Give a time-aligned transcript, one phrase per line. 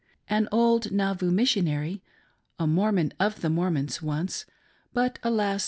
[0.27, 2.01] An old Nauvoo Missionary,—
[2.59, 4.47] a Mormon of the Mormons once,
[4.95, 5.59] but now, alas